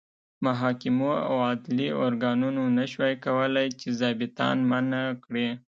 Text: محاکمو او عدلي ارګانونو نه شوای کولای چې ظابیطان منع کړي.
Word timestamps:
محاکمو 0.45 1.11
او 1.29 1.35
عدلي 1.49 1.87
ارګانونو 2.07 2.63
نه 2.77 2.85
شوای 2.91 3.15
کولای 3.25 3.67
چې 3.79 3.87
ظابیطان 3.99 4.57
منع 4.71 5.03
کړي. 5.23 5.47